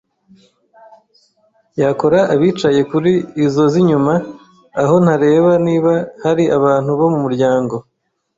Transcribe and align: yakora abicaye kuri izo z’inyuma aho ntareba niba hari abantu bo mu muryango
yakora 1.81 2.19
abicaye 2.33 2.81
kuri 2.91 3.11
izo 3.45 3.63
z’inyuma 3.71 4.13
aho 4.81 4.95
ntareba 5.03 5.51
niba 5.65 5.93
hari 6.23 6.43
abantu 6.57 6.89
bo 6.99 7.07
mu 7.13 7.19
muryango 7.25 7.75